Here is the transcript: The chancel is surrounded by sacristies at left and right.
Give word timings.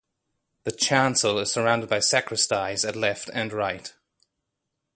The 0.63 0.71
chancel 0.71 1.37
is 1.37 1.51
surrounded 1.51 1.87
by 1.87 1.99
sacristies 1.99 2.83
at 2.89 2.95
left 2.95 3.29
and 3.35 3.53
right. 3.53 3.93